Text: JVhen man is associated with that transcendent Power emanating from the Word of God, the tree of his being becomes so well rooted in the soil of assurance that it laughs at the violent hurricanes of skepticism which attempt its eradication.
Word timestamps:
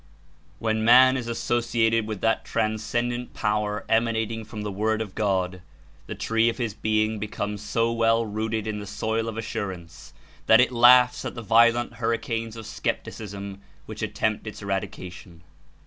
JVhen 0.59 0.77
man 0.77 1.15
is 1.15 1.27
associated 1.27 2.07
with 2.07 2.21
that 2.21 2.43
transcendent 2.43 3.35
Power 3.35 3.85
emanating 3.87 4.43
from 4.43 4.63
the 4.63 4.71
Word 4.71 4.99
of 4.99 5.13
God, 5.13 5.61
the 6.07 6.15
tree 6.15 6.49
of 6.49 6.57
his 6.57 6.73
being 6.73 7.19
becomes 7.19 7.61
so 7.61 7.91
well 7.91 8.25
rooted 8.25 8.65
in 8.65 8.79
the 8.79 8.87
soil 8.87 9.27
of 9.27 9.37
assurance 9.37 10.15
that 10.47 10.59
it 10.59 10.71
laughs 10.71 11.23
at 11.23 11.35
the 11.35 11.43
violent 11.43 11.93
hurricanes 12.01 12.57
of 12.57 12.65
skepticism 12.65 13.61
which 13.85 14.01
attempt 14.01 14.47
its 14.47 14.63
eradication. 14.63 15.43